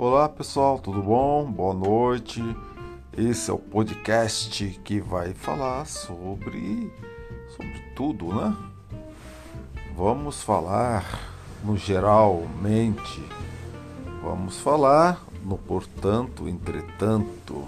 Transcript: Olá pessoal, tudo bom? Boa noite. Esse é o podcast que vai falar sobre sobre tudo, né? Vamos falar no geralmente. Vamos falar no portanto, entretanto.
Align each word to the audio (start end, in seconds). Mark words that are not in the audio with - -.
Olá 0.00 0.28
pessoal, 0.28 0.78
tudo 0.78 1.02
bom? 1.02 1.50
Boa 1.50 1.74
noite. 1.74 2.40
Esse 3.16 3.50
é 3.50 3.52
o 3.52 3.58
podcast 3.58 4.80
que 4.84 5.00
vai 5.00 5.34
falar 5.34 5.86
sobre 5.86 6.92
sobre 7.48 7.80
tudo, 7.96 8.32
né? 8.32 8.56
Vamos 9.96 10.40
falar 10.40 11.04
no 11.64 11.76
geralmente. 11.76 13.24
Vamos 14.22 14.60
falar 14.60 15.20
no 15.44 15.58
portanto, 15.58 16.48
entretanto. 16.48 17.66